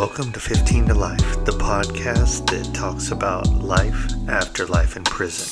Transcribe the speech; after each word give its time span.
Welcome 0.00 0.32
to 0.32 0.40
15 0.40 0.86
to 0.86 0.94
Life, 0.94 1.44
the 1.44 1.52
podcast 1.52 2.48
that 2.48 2.74
talks 2.74 3.10
about 3.10 3.46
life 3.48 4.10
after 4.30 4.64
life 4.64 4.96
in 4.96 5.04
prison. 5.04 5.46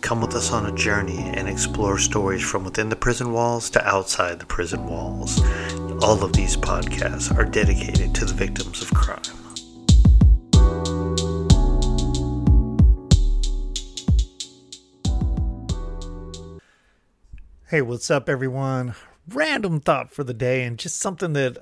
Come 0.00 0.20
with 0.20 0.34
us 0.34 0.50
on 0.50 0.66
a 0.66 0.74
journey 0.74 1.18
and 1.36 1.48
explore 1.48 1.96
stories 1.96 2.42
from 2.42 2.64
within 2.64 2.88
the 2.88 2.96
prison 2.96 3.32
walls 3.32 3.70
to 3.70 3.86
outside 3.86 4.40
the 4.40 4.44
prison 4.44 4.86
walls. 4.86 5.40
All 6.02 6.24
of 6.24 6.32
these 6.32 6.56
podcasts 6.56 7.32
are 7.38 7.44
dedicated 7.44 8.12
to 8.16 8.24
the 8.24 8.34
victims 8.34 8.82
of 8.82 8.92
crime. 8.92 9.22
Hey, 17.68 17.82
what's 17.82 18.10
up, 18.10 18.28
everyone? 18.28 18.96
Random 19.28 19.78
thought 19.78 20.12
for 20.12 20.24
the 20.24 20.34
day, 20.34 20.64
and 20.64 20.76
just 20.76 20.98
something 20.98 21.34
that 21.34 21.58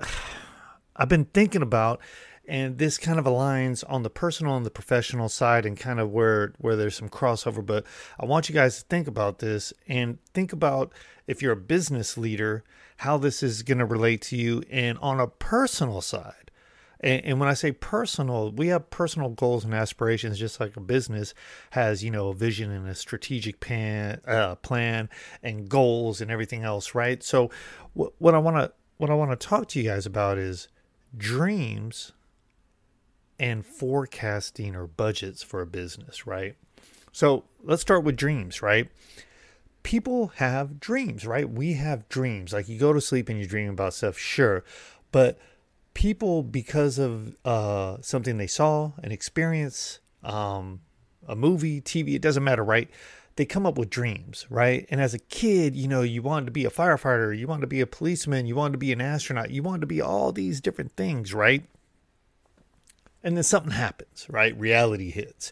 I've 0.95 1.09
been 1.09 1.25
thinking 1.25 1.61
about, 1.61 1.99
and 2.47 2.77
this 2.77 2.97
kind 2.97 3.19
of 3.19 3.25
aligns 3.25 3.83
on 3.87 4.03
the 4.03 4.09
personal 4.09 4.55
and 4.55 4.65
the 4.65 4.71
professional 4.71 5.29
side, 5.29 5.65
and 5.65 5.77
kind 5.77 5.99
of 5.99 6.11
where 6.11 6.53
where 6.57 6.75
there's 6.75 6.95
some 6.95 7.09
crossover. 7.09 7.65
But 7.65 7.85
I 8.19 8.25
want 8.25 8.49
you 8.49 8.55
guys 8.55 8.77
to 8.77 8.85
think 8.87 9.07
about 9.07 9.39
this 9.39 9.73
and 9.87 10.19
think 10.33 10.53
about 10.53 10.93
if 11.27 11.41
you're 11.41 11.53
a 11.53 11.57
business 11.57 12.17
leader, 12.17 12.63
how 12.97 13.17
this 13.17 13.41
is 13.41 13.63
going 13.63 13.79
to 13.79 13.85
relate 13.85 14.21
to 14.23 14.37
you, 14.37 14.63
and 14.69 14.97
on 14.99 15.19
a 15.19 15.27
personal 15.27 16.01
side. 16.01 16.33
And, 17.01 17.39
when 17.39 17.49
I 17.49 17.53
say 17.53 17.71
personal, 17.71 18.51
we 18.51 18.67
have 18.67 18.89
personal 18.89 19.29
goals 19.29 19.63
and 19.63 19.75
aspirations, 19.75 20.39
just 20.39 20.59
like 20.59 20.75
a 20.75 20.79
business 20.79 21.35
has, 21.71 22.03
you 22.03 22.09
know, 22.09 22.29
a 22.29 22.33
vision 22.33 22.71
and 22.71 22.87
a 22.87 22.95
strategic 22.95 23.59
plan, 23.59 24.21
uh, 24.25 24.55
plan 24.55 25.09
and 25.43 25.69
goals 25.69 26.21
and 26.21 26.31
everything 26.31 26.63
else, 26.63 26.95
right? 26.95 27.21
So, 27.21 27.51
what 27.93 28.33
I 28.33 28.39
want 28.39 28.57
to 28.57 28.71
what 28.97 29.09
I 29.09 29.13
want 29.13 29.31
to 29.31 29.47
talk 29.47 29.67
to 29.69 29.79
you 29.79 29.89
guys 29.89 30.05
about 30.05 30.37
is 30.37 30.67
dreams 31.17 32.11
and 33.39 33.65
forecasting 33.65 34.75
or 34.75 34.87
budgets 34.87 35.43
for 35.43 35.61
a 35.61 35.65
business, 35.65 36.25
right? 36.25 36.55
So 37.11 37.45
let's 37.63 37.81
start 37.81 38.03
with 38.03 38.15
dreams, 38.15 38.61
right? 38.61 38.89
People 39.83 40.27
have 40.35 40.79
dreams, 40.79 41.25
right? 41.25 41.49
We 41.49 41.73
have 41.73 42.09
dreams. 42.09 42.53
Like 42.53 42.67
you 42.67 42.79
go 42.79 42.93
to 42.93 43.01
sleep 43.01 43.29
and 43.29 43.39
you 43.39 43.45
dream 43.45 43.69
about 43.69 43.93
stuff, 43.93 44.17
sure. 44.17 44.63
But 45.11 45.37
people 45.93 46.43
because 46.43 46.97
of 46.97 47.35
uh, 47.45 47.97
something 48.01 48.37
they 48.37 48.47
saw, 48.47 48.91
an 49.03 49.11
experience, 49.11 49.99
um, 50.23 50.81
a 51.27 51.35
movie, 51.35 51.81
TV, 51.81 52.15
it 52.15 52.21
doesn't 52.21 52.43
matter, 52.43 52.63
right? 52.63 52.89
They 53.35 53.45
come 53.45 53.65
up 53.65 53.77
with 53.77 53.89
dreams, 53.89 54.45
right? 54.49 54.85
And 54.89 55.01
as 55.01 55.13
a 55.13 55.19
kid, 55.19 55.75
you 55.75 55.87
know, 55.87 56.01
you 56.01 56.21
wanted 56.21 56.45
to 56.45 56.51
be 56.51 56.65
a 56.65 56.69
firefighter, 56.69 57.37
you 57.37 57.47
wanted 57.47 57.61
to 57.61 57.67
be 57.67 57.81
a 57.81 57.87
policeman, 57.87 58.45
you 58.45 58.55
wanted 58.55 58.73
to 58.73 58.77
be 58.77 58.93
an 58.93 59.01
astronaut, 59.01 59.51
you 59.51 59.61
wanted 59.61 59.81
to 59.81 59.87
be 59.87 60.01
all 60.01 60.31
these 60.31 60.61
different 60.61 60.93
things, 60.93 61.33
right? 61.33 61.63
And 63.23 63.35
then 63.35 63.43
something 63.43 63.71
happens, 63.71 64.25
right? 64.29 64.57
Reality 64.57 65.11
hits. 65.11 65.51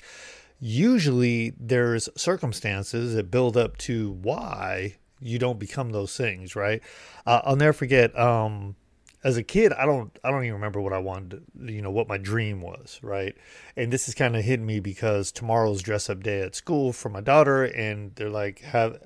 Usually 0.60 1.54
there's 1.60 2.08
circumstances 2.16 3.16
that 3.16 3.32
build 3.32 3.58
up 3.58 3.78
to 3.80 4.12
why 4.12 4.96
you 5.20 5.40
don't 5.40 5.60
become 5.60 5.90
those 5.92 6.16
things, 6.16 6.56
right? 6.56 6.82
Uh, 7.26 7.42
I'll 7.44 7.56
never 7.56 7.74
forget. 7.74 8.18
Um, 8.18 8.76
as 9.24 9.38
a 9.38 9.44
kid, 9.44 9.72
I 9.74 9.86
don't 9.86 10.18
I 10.24 10.32
don't 10.32 10.44
even 10.44 10.56
remember 10.56 10.82
what 10.82 10.94
I 10.94 10.98
wanted, 10.98 11.44
to, 11.58 11.72
you 11.72 11.82
know, 11.82 11.92
what 11.92 12.08
my 12.08 12.18
dream 12.18 12.62
was, 12.62 13.00
right? 13.02 13.36
And 13.76 13.92
this 13.92 14.08
is 14.08 14.16
kind 14.16 14.36
of 14.36 14.44
hitting 14.44 14.66
me 14.66 14.80
because 14.80 15.32
tomorrow's 15.32 15.82
dress 15.82 16.10
up 16.10 16.24
day 16.24 16.42
at 16.42 16.56
school 16.56 16.92
for 16.94 17.10
my 17.10 17.22
daughter, 17.22 17.64
and 17.64 18.14
they're 18.16 18.30
like, 18.30 18.60
have 18.62 18.98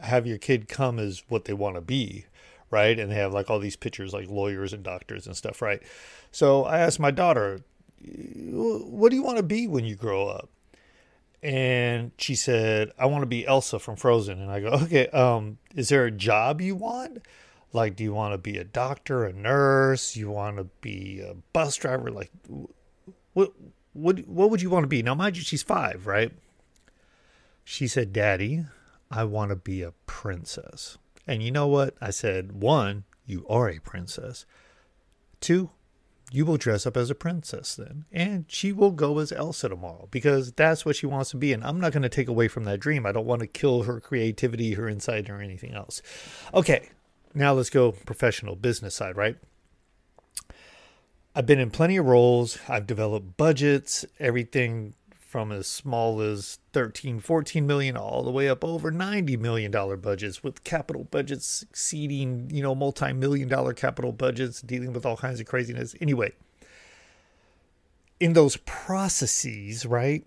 have 0.00 0.26
your 0.26 0.38
kid 0.38 0.68
come 0.68 0.98
as 0.98 1.22
what 1.28 1.44
they 1.44 1.52
want 1.52 1.76
to 1.76 1.80
be, 1.80 2.26
right? 2.70 2.98
And 2.98 3.10
they 3.10 3.16
have 3.16 3.32
like 3.32 3.50
all 3.50 3.58
these 3.58 3.76
pictures, 3.76 4.12
like 4.12 4.28
lawyers 4.28 4.72
and 4.72 4.82
doctors 4.82 5.26
and 5.26 5.36
stuff, 5.36 5.62
right? 5.62 5.82
So 6.30 6.64
I 6.64 6.78
asked 6.78 7.00
my 7.00 7.10
daughter, 7.10 7.60
what 8.02 9.10
do 9.10 9.16
you 9.16 9.22
want 9.22 9.38
to 9.38 9.42
be 9.42 9.66
when 9.66 9.84
you 9.84 9.96
grow 9.96 10.28
up? 10.28 10.50
And 11.42 12.12
she 12.18 12.34
said, 12.34 12.92
I 12.98 13.06
want 13.06 13.22
to 13.22 13.26
be 13.26 13.46
Elsa 13.46 13.78
from 13.78 13.96
Frozen. 13.96 14.40
And 14.40 14.50
I 14.50 14.60
go, 14.60 14.68
okay, 14.68 15.06
um, 15.08 15.58
is 15.74 15.88
there 15.90 16.04
a 16.06 16.10
job 16.10 16.60
you 16.60 16.74
want? 16.74 17.18
Like, 17.72 17.96
do 17.96 18.04
you 18.04 18.12
want 18.12 18.32
to 18.32 18.38
be 18.38 18.58
a 18.58 18.64
doctor, 18.64 19.24
a 19.24 19.32
nurse? 19.32 20.16
You 20.16 20.30
want 20.30 20.56
to 20.56 20.64
be 20.80 21.20
a 21.20 21.34
bus 21.52 21.76
driver? 21.76 22.10
Like, 22.10 22.30
what, 23.34 23.52
what, 23.92 24.20
what 24.26 24.50
would 24.50 24.62
you 24.62 24.70
want 24.70 24.84
to 24.84 24.88
be? 24.88 25.02
Now, 25.02 25.14
mind 25.14 25.36
you, 25.36 25.42
she's 25.42 25.62
five, 25.62 26.06
right? 26.06 26.32
She 27.64 27.86
said, 27.88 28.12
Daddy, 28.12 28.64
I 29.10 29.24
want 29.24 29.50
to 29.50 29.56
be 29.56 29.82
a 29.82 29.92
princess. 30.06 30.98
And 31.26 31.42
you 31.42 31.50
know 31.50 31.66
what? 31.66 31.94
I 32.00 32.10
said, 32.10 32.60
one, 32.62 33.04
you 33.26 33.44
are 33.48 33.68
a 33.68 33.80
princess. 33.80 34.46
Two, 35.40 35.70
you 36.30 36.44
will 36.44 36.56
dress 36.56 36.86
up 36.86 36.96
as 36.96 37.10
a 37.10 37.14
princess 37.14 37.74
then. 37.74 38.04
And 38.12 38.46
she 38.48 38.72
will 38.72 38.90
go 38.90 39.18
as 39.18 39.32
Elsa 39.32 39.68
tomorrow 39.68 40.08
because 40.10 40.52
that's 40.52 40.84
what 40.84 40.96
she 40.96 41.06
wants 41.06 41.30
to 41.30 41.36
be. 41.36 41.52
And 41.52 41.64
I'm 41.64 41.80
not 41.80 41.92
going 41.92 42.02
to 42.02 42.08
take 42.08 42.28
away 42.28 42.48
from 42.48 42.64
that 42.64 42.80
dream. 42.80 43.06
I 43.06 43.12
don't 43.12 43.26
want 43.26 43.40
to 43.40 43.46
kill 43.46 43.82
her 43.82 44.00
creativity, 44.00 44.74
her 44.74 44.88
insight, 44.88 45.28
or 45.28 45.40
anything 45.40 45.74
else. 45.74 46.02
Okay, 46.54 46.88
now 47.36 47.52
let's 47.52 47.70
go 47.70 47.92
professional 47.92 48.56
business 48.56 48.94
side, 48.94 49.16
right? 49.16 49.36
I've 51.34 51.44
been 51.44 51.60
in 51.60 51.70
plenty 51.70 51.98
of 51.98 52.06
roles. 52.06 52.58
I've 52.66 52.86
developed 52.86 53.36
budgets, 53.36 54.06
everything 54.18 54.94
from 55.10 55.52
as 55.52 55.66
small 55.66 56.22
as 56.22 56.58
13, 56.72 57.20
14 57.20 57.66
million 57.66 57.94
all 57.94 58.22
the 58.22 58.30
way 58.30 58.48
up 58.48 58.64
over 58.64 58.90
90 58.90 59.36
million 59.36 59.70
dollar 59.70 59.98
budgets 59.98 60.42
with 60.42 60.64
capital 60.64 61.04
budgets 61.04 61.62
exceeding, 61.62 62.48
you 62.50 62.62
know, 62.62 62.74
multi-million 62.74 63.48
dollar 63.48 63.74
capital 63.74 64.12
budgets 64.12 64.62
dealing 64.62 64.94
with 64.94 65.04
all 65.04 65.18
kinds 65.18 65.38
of 65.38 65.46
craziness. 65.46 65.94
Anyway, 66.00 66.32
in 68.18 68.32
those 68.32 68.56
processes, 68.58 69.84
right? 69.84 70.24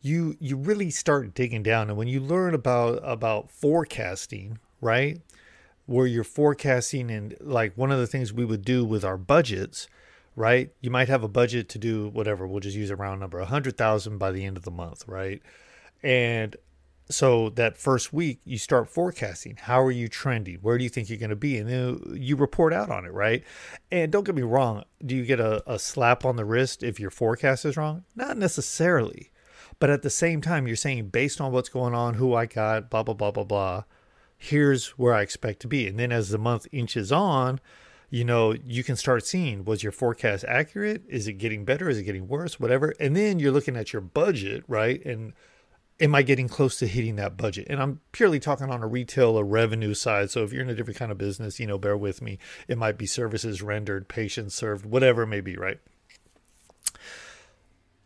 You 0.00 0.36
you 0.40 0.56
really 0.56 0.88
start 0.88 1.34
digging 1.34 1.62
down 1.62 1.90
and 1.90 1.98
when 1.98 2.08
you 2.08 2.20
learn 2.20 2.54
about 2.54 3.00
about 3.02 3.50
forecasting, 3.50 4.58
right? 4.80 5.20
Where 5.86 6.06
you're 6.06 6.24
forecasting 6.24 7.10
and 7.10 7.36
like 7.40 7.76
one 7.76 7.90
of 7.90 7.98
the 7.98 8.06
things 8.06 8.32
we 8.32 8.44
would 8.44 8.64
do 8.64 8.84
with 8.84 9.04
our 9.04 9.16
budgets 9.16 9.88
right? 10.36 10.70
You 10.80 10.90
might 10.90 11.08
have 11.08 11.22
a 11.22 11.28
budget 11.28 11.68
to 11.70 11.78
do 11.78 12.08
whatever. 12.08 12.46
We'll 12.46 12.60
just 12.60 12.76
use 12.76 12.90
a 12.90 12.96
round 12.96 13.20
number, 13.20 13.38
a 13.38 13.44
hundred 13.44 13.76
thousand 13.76 14.18
by 14.18 14.32
the 14.32 14.44
end 14.44 14.56
of 14.56 14.64
the 14.64 14.70
month, 14.70 15.06
right? 15.06 15.42
And 16.02 16.56
so 17.10 17.50
that 17.50 17.76
first 17.76 18.12
week 18.12 18.40
you 18.44 18.58
start 18.58 18.88
forecasting. 18.88 19.56
How 19.60 19.82
are 19.82 19.90
you 19.90 20.08
trending? 20.08 20.56
Where 20.56 20.78
do 20.78 20.84
you 20.84 20.90
think 20.90 21.08
you're 21.08 21.18
going 21.18 21.30
to 21.30 21.36
be? 21.36 21.58
And 21.58 21.68
then 21.68 22.16
you 22.18 22.36
report 22.36 22.72
out 22.72 22.90
on 22.90 23.04
it, 23.04 23.12
right? 23.12 23.44
And 23.90 24.10
don't 24.10 24.24
get 24.24 24.34
me 24.34 24.42
wrong. 24.42 24.84
Do 25.04 25.14
you 25.14 25.24
get 25.24 25.40
a, 25.40 25.62
a 25.70 25.78
slap 25.78 26.24
on 26.24 26.36
the 26.36 26.44
wrist 26.44 26.82
if 26.82 26.98
your 26.98 27.10
forecast 27.10 27.64
is 27.64 27.76
wrong? 27.76 28.04
Not 28.16 28.36
necessarily. 28.38 29.30
But 29.78 29.90
at 29.90 30.02
the 30.02 30.10
same 30.10 30.40
time, 30.40 30.66
you're 30.66 30.76
saying 30.76 31.08
based 31.08 31.40
on 31.40 31.52
what's 31.52 31.68
going 31.68 31.94
on, 31.94 32.14
who 32.14 32.34
I 32.34 32.46
got, 32.46 32.88
blah, 32.88 33.02
blah, 33.02 33.14
blah, 33.14 33.32
blah, 33.32 33.44
blah, 33.44 33.84
here's 34.42 34.88
where 34.98 35.14
I 35.14 35.22
expect 35.22 35.60
to 35.60 35.68
be. 35.68 35.86
And 35.86 35.98
then 35.98 36.10
as 36.10 36.30
the 36.30 36.38
month 36.38 36.66
inches 36.72 37.12
on, 37.12 37.60
you 38.10 38.24
know, 38.24 38.52
you 38.52 38.82
can 38.82 38.96
start 38.96 39.24
seeing 39.24 39.64
was 39.64 39.84
your 39.84 39.92
forecast 39.92 40.44
accurate? 40.48 41.04
Is 41.08 41.28
it 41.28 41.34
getting 41.34 41.64
better? 41.64 41.88
Is 41.88 41.98
it 41.98 42.02
getting 42.02 42.26
worse? 42.26 42.58
Whatever. 42.58 42.92
And 42.98 43.16
then 43.16 43.38
you're 43.38 43.52
looking 43.52 43.76
at 43.76 43.92
your 43.92 44.02
budget, 44.02 44.64
right? 44.66 45.02
And 45.04 45.32
am 46.00 46.14
I 46.16 46.22
getting 46.22 46.48
close 46.48 46.76
to 46.80 46.88
hitting 46.88 47.14
that 47.16 47.36
budget? 47.36 47.68
And 47.70 47.80
I'm 47.80 48.00
purely 48.10 48.40
talking 48.40 48.68
on 48.68 48.82
a 48.82 48.88
retail 48.88 49.38
or 49.38 49.44
revenue 49.44 49.94
side. 49.94 50.30
So 50.32 50.42
if 50.42 50.52
you're 50.52 50.62
in 50.62 50.70
a 50.70 50.74
different 50.74 50.98
kind 50.98 51.12
of 51.12 51.18
business, 51.18 51.60
you 51.60 51.66
know, 51.68 51.78
bear 51.78 51.96
with 51.96 52.20
me. 52.20 52.38
It 52.66 52.76
might 52.78 52.98
be 52.98 53.06
services 53.06 53.62
rendered, 53.62 54.08
patients 54.08 54.56
served, 54.56 54.84
whatever 54.84 55.22
it 55.22 55.28
may 55.28 55.40
be, 55.40 55.56
right? 55.56 55.78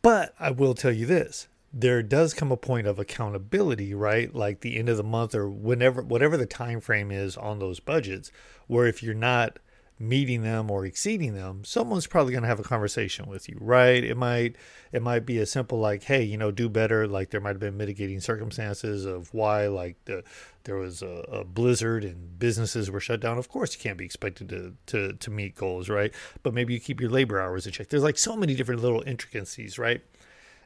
But 0.03 0.35
I 0.39 0.51
will 0.51 0.75
tell 0.75 0.93
you 0.93 1.07
this 1.07 1.49
there 1.79 2.03
does 2.03 2.33
come 2.33 2.51
a 2.51 2.57
point 2.57 2.87
of 2.87 2.99
accountability 2.99 3.93
right? 3.93 4.35
Like 4.35 4.61
the 4.61 4.79
end 4.79 4.89
of 4.89 4.97
the 4.97 5.05
month 5.05 5.35
or 5.35 5.49
whenever 5.49 6.01
whatever 6.01 6.39
the 6.39 6.47
time 6.47 6.81
frame 6.81 7.11
is 7.11 7.37
on 7.37 7.59
those 7.59 7.81
budgets 7.81 8.33
where 8.67 8.87
if 8.87 9.03
you're 9.03 9.15
not 9.15 9.59
meeting 9.99 10.43
them 10.43 10.71
or 10.71 10.85
exceeding 10.85 11.35
them 11.35 11.65
someone's 11.65 12.07
probably 12.07 12.31
going 12.31 12.43
to 12.43 12.49
have 12.49 12.61
a 12.61 12.63
conversation 12.63 13.27
with 13.27 13.47
you 13.47 13.59
right? 13.61 14.03
It 14.05 14.17
might 14.17 14.57
it 14.91 15.03
might 15.03 15.27
be 15.27 15.39
as 15.39 15.51
simple 15.51 15.79
like 15.79 16.05
hey 16.05 16.23
you 16.23 16.39
know 16.39 16.51
do 16.51 16.71
better. 16.71 17.07
Like 17.07 17.29
there 17.29 17.43
might 17.43 17.51
have 17.51 17.61
been 17.61 17.77
mitigating 17.77 18.21
circumstances 18.21 19.05
of 19.05 19.33
why 19.35 19.67
like 19.67 20.03
the, 20.07 20.25
there 20.65 20.77
was 20.77 21.03
a, 21.03 21.25
a, 21.29 21.45
blizzard 21.45 22.05
and 22.05 22.39
businesses 22.39 22.91
were 22.91 23.01
shut 23.01 23.21
down. 23.21 23.37
Of 23.37 23.51
course 23.51 23.75
you 23.75 23.83
can't 23.83 23.99
be 23.99 24.07
expected 24.07 24.49
to, 24.49 24.73
to 24.87 25.13
to 25.13 25.31
meet 25.31 25.55
goals 25.55 25.91
right? 25.91 26.15
But 26.43 26.55
maybe 26.55 26.73
you 26.73 26.81
keep 26.81 27.03
your 27.03 27.11
labor 27.11 27.39
hours 27.39 27.67
in 27.67 27.73
check. 27.73 27.89
There's 27.91 28.03
like 28.03 28.17
so 28.17 28.35
many 28.35 28.55
different 28.55 28.81
little 28.81 29.03
intricacies 29.07 29.79
right? 29.79 30.01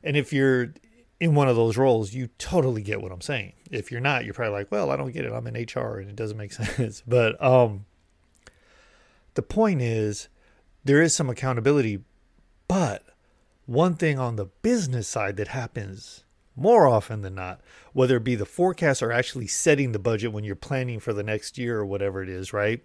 And 0.02 0.17
if 0.17 0.32
you're 0.32 0.73
in 1.20 1.34
one 1.34 1.49
of 1.49 1.56
those 1.56 1.76
roles, 1.76 2.14
you 2.14 2.28
totally 2.38 2.82
get 2.82 3.02
what 3.02 3.12
I'm 3.12 3.20
saying. 3.20 3.52
If 3.70 3.93
you're 3.93 4.00
not, 4.00 4.25
you're 4.25 4.34
probably 4.34 4.55
like, 4.55 4.72
well, 4.72 4.90
I 4.90 4.96
don't 4.96 5.12
get 5.12 5.26
it. 5.26 5.32
I'm 5.32 5.46
in 5.46 5.55
HR 5.55 5.99
and 5.99 6.08
it 6.08 6.17
doesn't 6.17 6.37
make 6.37 6.52
sense. 6.52 7.02
But 7.06 7.40
um, 7.44 7.84
the 9.34 9.43
point 9.43 9.82
is 9.82 10.28
there 10.82 11.02
is 11.02 11.14
some 11.14 11.28
accountability, 11.28 12.02
but 12.67 13.05
one 13.67 13.94
thing 13.94 14.19
on 14.19 14.37
the 14.37 14.46
business 14.46 15.06
side 15.06 15.37
that 15.37 15.49
happens 15.49 16.25
more 16.56 16.88
often 16.88 17.23
than 17.23 17.34
not, 17.34 17.61
whether 17.93 18.16
it 18.16 18.25
be 18.25 18.34
the 18.34 18.46
forecast 18.46 19.02
or 19.02 19.12
actually 19.12 19.46
setting 19.46 19.93
the 19.93 19.99
budget 19.99 20.32
when 20.32 20.44
you're 20.44 20.56
planning 20.56 20.99
for 20.99 21.12
the 21.12 21.23
next 21.23 21.58
year 21.58 21.78
or 21.78 21.87
whatever 21.87 22.23
it 22.23 22.28
is, 22.28 22.52
right? 22.52 22.82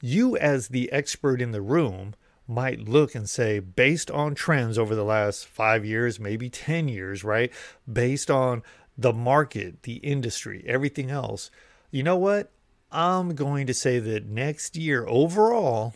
You, 0.00 0.36
as 0.36 0.68
the 0.68 0.90
expert 0.92 1.40
in 1.40 1.52
the 1.52 1.62
room, 1.62 2.14
might 2.48 2.88
look 2.88 3.14
and 3.14 3.28
say, 3.28 3.58
based 3.58 4.10
on 4.10 4.34
trends 4.34 4.78
over 4.78 4.94
the 4.94 5.04
last 5.04 5.46
five 5.46 5.84
years, 5.84 6.20
maybe 6.20 6.48
10 6.48 6.88
years, 6.88 7.24
right? 7.24 7.52
Based 7.90 8.30
on 8.30 8.62
the 8.96 9.12
market, 9.12 9.82
the 9.82 9.96
industry, 9.96 10.64
everything 10.66 11.10
else, 11.10 11.50
you 11.90 12.02
know 12.02 12.16
what? 12.16 12.50
I'm 12.92 13.34
going 13.34 13.66
to 13.66 13.74
say 13.74 13.98
that 13.98 14.26
next 14.26 14.76
year 14.76 15.06
overall, 15.06 15.94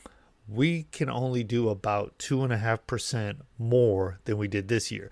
we 0.48 0.84
can 0.90 1.08
only 1.08 1.44
do 1.44 1.68
about 1.68 2.18
2.5% 2.18 3.36
more 3.58 4.18
than 4.24 4.36
we 4.36 4.48
did 4.48 4.68
this 4.68 4.90
year. 4.90 5.10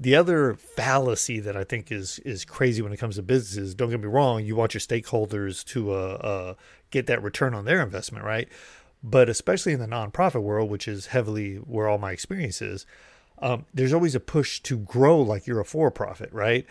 The 0.00 0.14
other 0.14 0.54
fallacy 0.54 1.40
that 1.40 1.56
I 1.56 1.64
think 1.64 1.90
is 1.90 2.20
is 2.20 2.44
crazy 2.44 2.82
when 2.82 2.92
it 2.92 2.98
comes 2.98 3.16
to 3.16 3.22
businesses, 3.22 3.74
don't 3.74 3.90
get 3.90 4.00
me 4.00 4.06
wrong, 4.06 4.44
you 4.44 4.54
want 4.54 4.72
your 4.72 4.80
stakeholders 4.80 5.64
to 5.66 5.92
uh, 5.92 5.94
uh, 5.94 6.54
get 6.90 7.06
that 7.08 7.22
return 7.22 7.52
on 7.52 7.64
their 7.64 7.82
investment, 7.82 8.24
right? 8.24 8.48
But 9.02 9.28
especially 9.28 9.72
in 9.72 9.80
the 9.80 9.86
nonprofit 9.86 10.42
world, 10.42 10.70
which 10.70 10.88
is 10.88 11.06
heavily 11.06 11.56
where 11.56 11.88
all 11.88 11.98
my 11.98 12.12
experience 12.12 12.60
is, 12.60 12.84
um, 13.40 13.66
there's 13.72 13.92
always 13.92 14.14
a 14.14 14.20
push 14.20 14.60
to 14.60 14.78
grow 14.78 15.20
like 15.20 15.46
you're 15.46 15.60
a 15.60 15.64
for 15.64 15.90
profit, 15.90 16.32
right? 16.32 16.66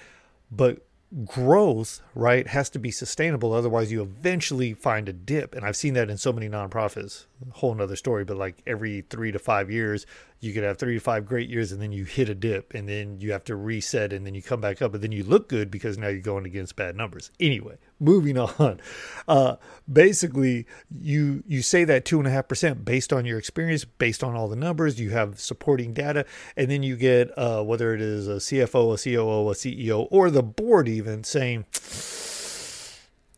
But 0.52 0.86
growth, 1.24 2.02
right, 2.16 2.48
has 2.48 2.70
to 2.72 2.80
be 2.80 2.92
sustainable. 2.92 3.54
Otherwise, 3.54 3.92
you 3.92 4.02
eventually 4.02 4.74
find 4.74 5.08
a 5.08 5.14
dip. 5.14 5.56
And 5.56 5.66
I've 5.66 5.78
seen 5.78 5.94
that 5.94 6.10
in 6.10 6.18
so 6.18 6.34
many 6.34 6.50
nonprofits. 6.50 7.26
A 7.50 7.54
whole 7.58 7.74
nother 7.74 7.96
story, 7.96 8.26
but 8.26 8.38
like 8.38 8.62
every 8.68 9.02
three 9.10 9.32
to 9.32 9.40
five 9.40 9.72
years, 9.72 10.06
you 10.40 10.54
could 10.54 10.64
have 10.64 10.78
three 10.78 10.94
to 10.94 11.00
five 11.00 11.26
great 11.26 11.50
years 11.50 11.72
and 11.72 11.82
then 11.82 11.92
you 11.92 12.04
hit 12.04 12.30
a 12.30 12.36
dip 12.36 12.74
and 12.74 12.88
then 12.88 13.20
you 13.20 13.32
have 13.32 13.44
to 13.46 13.56
reset 13.56 14.14
and 14.14 14.26
then 14.26 14.36
you 14.36 14.42
come 14.42 14.62
back 14.62 14.82
up 14.82 14.94
and 14.94 15.04
then 15.04 15.12
you 15.12 15.24
look 15.24 15.50
good 15.50 15.72
because 15.72 15.98
now 15.98 16.08
you're 16.08 16.20
going 16.20 16.46
against 16.46 16.76
bad 16.76 16.96
numbers. 16.96 17.32
Anyway, 17.40 17.78
moving 18.00 18.38
on. 18.38 18.80
Uh, 19.28 19.56
basically, 19.92 20.66
you 20.96 21.44
you 21.48 21.62
say 21.62 21.84
that 21.84 22.06
two 22.06 22.20
and 22.20 22.28
a 22.28 22.32
half 22.32 22.48
percent 22.48 22.86
based 22.86 23.12
on 23.12 23.26
your 23.26 23.40
experience, 23.40 23.84
based 23.86 24.24
on 24.24 24.36
all 24.36 24.48
the 24.48 24.56
numbers. 24.56 25.00
You 25.00 25.10
have 25.12 25.40
supporting 25.40 25.94
data, 25.94 26.26
and 26.56 26.70
then 26.70 26.84
you 26.84 26.96
get 26.96 27.36
uh, 27.38 27.64
whether 27.64 27.94
it 27.94 28.02
is 28.02 28.28
a 28.28 28.36
CFO, 28.36 28.94
a 28.94 29.04
COO, 29.04 29.50
a 29.50 29.54
CEO, 29.54 30.08
or 30.12 30.30
the 30.30 30.44
board 30.44 30.88
even 30.88 31.24
saying 31.24 31.66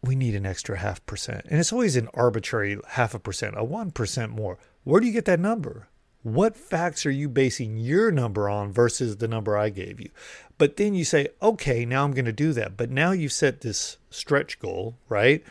we 0.01 0.15
need 0.15 0.35
an 0.35 0.45
extra 0.45 0.77
half 0.77 1.05
percent. 1.05 1.45
And 1.49 1.59
it's 1.59 1.73
always 1.73 1.95
an 1.95 2.09
arbitrary 2.13 2.77
half 2.89 3.13
a 3.13 3.19
percent, 3.19 3.55
a 3.57 3.63
1% 3.63 4.29
more. 4.29 4.57
Where 4.83 5.01
do 5.01 5.07
you 5.07 5.13
get 5.13 5.25
that 5.25 5.39
number? 5.39 5.87
What 6.21 6.57
facts 6.57 7.06
are 7.06 7.12
you 7.12 7.30
basing 7.30 7.77
your 7.77 8.12
number 8.12 8.50
on 8.50 8.74
versus 8.74 9.18
the 9.18 9.27
number 9.27 9.57
I 9.57 9.69
gave 9.69 10.01
you? 10.01 10.10
But 10.57 10.75
then 10.75 10.94
you 10.94 11.06
say, 11.06 11.30
okay, 11.42 11.86
now 11.86 12.04
I'm 12.04 12.12
going 12.12 12.25
to 12.25 12.33
do 12.33 12.51
that. 12.54 12.75
But 12.75 12.89
now 12.89 13.12
you've 13.12 13.31
set 13.31 13.62
this 13.62 13.98
stretch 14.10 14.60
goal, 14.60 14.98
right? 15.07 15.44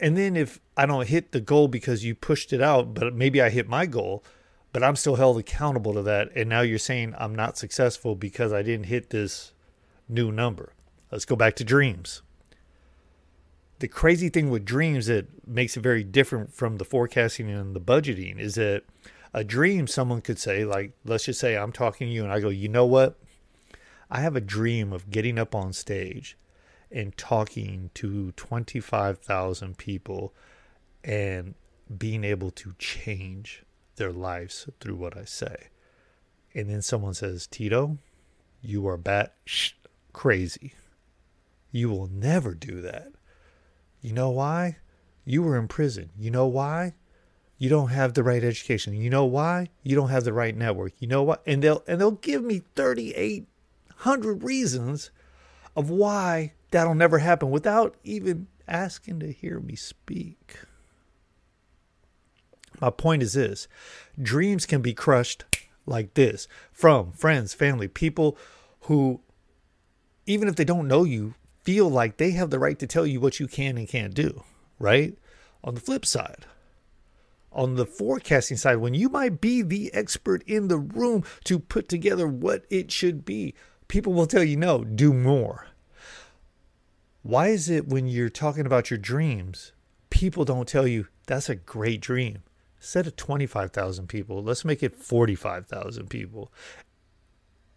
And 0.00 0.16
then 0.16 0.36
if 0.36 0.58
I 0.76 0.86
don't 0.86 1.06
hit 1.06 1.32
the 1.32 1.40
goal 1.40 1.68
because 1.68 2.04
you 2.04 2.14
pushed 2.14 2.52
it 2.52 2.62
out, 2.62 2.94
but 2.94 3.14
maybe 3.14 3.42
I 3.42 3.50
hit 3.50 3.68
my 3.68 3.84
goal, 3.84 4.24
but 4.72 4.82
I'm 4.82 4.96
still 4.96 5.16
held 5.16 5.38
accountable 5.38 5.92
to 5.94 6.02
that. 6.02 6.30
And 6.34 6.48
now 6.48 6.62
you're 6.62 6.78
saying 6.78 7.14
I'm 7.18 7.34
not 7.34 7.58
successful 7.58 8.14
because 8.14 8.52
I 8.52 8.62
didn't 8.62 8.86
hit 8.86 9.10
this 9.10 9.52
new 10.08 10.32
number. 10.32 10.72
Let's 11.10 11.24
go 11.26 11.36
back 11.36 11.56
to 11.56 11.64
dreams. 11.64 12.22
The 13.78 13.88
crazy 13.88 14.30
thing 14.30 14.48
with 14.48 14.64
dreams 14.64 15.06
that 15.06 15.46
makes 15.46 15.76
it 15.76 15.80
very 15.80 16.02
different 16.02 16.54
from 16.54 16.78
the 16.78 16.84
forecasting 16.84 17.50
and 17.50 17.76
the 17.76 17.80
budgeting 17.80 18.38
is 18.38 18.54
that 18.54 18.84
a 19.36 19.44
dream 19.44 19.86
someone 19.86 20.22
could 20.22 20.38
say 20.38 20.64
like 20.64 20.92
let's 21.04 21.26
just 21.26 21.38
say 21.38 21.58
i'm 21.58 21.70
talking 21.70 22.08
to 22.08 22.12
you 22.12 22.24
and 22.24 22.32
i 22.32 22.40
go 22.40 22.48
you 22.48 22.68
know 22.68 22.86
what? 22.86 23.20
I 24.10 24.20
have 24.20 24.34
a 24.34 24.40
dream 24.40 24.92
of 24.92 25.10
getting 25.10 25.38
up 25.38 25.54
on 25.54 25.72
stage 25.72 26.38
and 26.92 27.16
talking 27.16 27.90
to 27.94 28.30
25,000 28.32 29.76
people 29.76 30.32
and 31.02 31.54
being 31.98 32.22
able 32.22 32.52
to 32.52 32.74
change 32.78 33.64
their 33.96 34.12
lives 34.12 34.68
through 34.80 34.94
what 34.94 35.16
i 35.16 35.24
say. 35.24 35.68
And 36.54 36.70
then 36.70 36.80
someone 36.82 37.14
says 37.14 37.46
tito 37.46 37.98
you 38.62 38.88
are 38.88 38.96
bat 38.96 39.34
crazy. 40.14 40.72
You 41.70 41.90
will 41.90 42.06
never 42.06 42.54
do 42.54 42.80
that. 42.80 43.12
You 44.00 44.14
know 44.14 44.30
why? 44.30 44.78
You 45.26 45.42
were 45.42 45.58
in 45.58 45.68
prison. 45.68 46.10
You 46.18 46.30
know 46.30 46.46
why 46.46 46.94
you 47.58 47.68
don't 47.68 47.88
have 47.88 48.14
the 48.14 48.22
right 48.22 48.42
education. 48.44 48.94
You 48.94 49.10
know 49.10 49.24
why? 49.24 49.68
You 49.82 49.96
don't 49.96 50.10
have 50.10 50.24
the 50.24 50.32
right 50.32 50.56
network. 50.56 50.92
You 50.98 51.08
know 51.08 51.22
what? 51.22 51.42
And 51.46 51.62
they'll 51.62 51.82
and 51.86 52.00
they'll 52.00 52.10
give 52.12 52.42
me 52.42 52.62
3800 52.74 54.42
reasons 54.42 55.10
of 55.74 55.90
why 55.90 56.52
that'll 56.70 56.94
never 56.94 57.18
happen 57.18 57.50
without 57.50 57.96
even 58.04 58.48
asking 58.68 59.20
to 59.20 59.32
hear 59.32 59.60
me 59.60 59.76
speak. 59.76 60.56
My 62.80 62.90
point 62.90 63.22
is 63.22 63.32
this, 63.32 63.68
dreams 64.20 64.66
can 64.66 64.82
be 64.82 64.92
crushed 64.92 65.44
like 65.86 66.14
this 66.14 66.46
from 66.72 67.12
friends, 67.12 67.54
family, 67.54 67.88
people 67.88 68.36
who 68.80 69.20
even 70.26 70.48
if 70.48 70.56
they 70.56 70.64
don't 70.64 70.88
know 70.88 71.04
you, 71.04 71.34
feel 71.62 71.88
like 71.88 72.16
they 72.16 72.32
have 72.32 72.50
the 72.50 72.58
right 72.58 72.78
to 72.78 72.86
tell 72.86 73.06
you 73.06 73.20
what 73.20 73.40
you 73.40 73.46
can 73.46 73.78
and 73.78 73.88
can't 73.88 74.14
do, 74.14 74.42
right? 74.78 75.16
On 75.64 75.74
the 75.74 75.80
flip 75.80 76.04
side, 76.04 76.44
on 77.56 77.74
the 77.74 77.86
forecasting 77.86 78.58
side 78.58 78.76
when 78.76 78.94
you 78.94 79.08
might 79.08 79.40
be 79.40 79.62
the 79.62 79.92
expert 79.94 80.44
in 80.46 80.68
the 80.68 80.78
room 80.78 81.24
to 81.44 81.58
put 81.58 81.88
together 81.88 82.28
what 82.28 82.64
it 82.70 82.92
should 82.92 83.24
be. 83.24 83.54
People 83.88 84.12
will 84.12 84.26
tell 84.26 84.44
you 84.44 84.56
no, 84.56 84.84
do 84.84 85.12
more. 85.12 85.66
Why 87.22 87.48
is 87.48 87.68
it 87.68 87.88
when 87.88 88.06
you're 88.06 88.28
talking 88.28 88.66
about 88.66 88.90
your 88.90 88.98
dreams, 88.98 89.72
people 90.10 90.44
don't 90.44 90.68
tell 90.68 90.86
you 90.86 91.08
that's 91.26 91.48
a 91.48 91.56
great 91.56 92.00
dream? 92.00 92.42
Instead 92.78 93.06
of 93.06 93.16
25,000 93.16 94.06
people, 94.06 94.44
let's 94.44 94.64
make 94.64 94.82
it 94.82 94.94
45,000 94.94 96.08
people. 96.08 96.52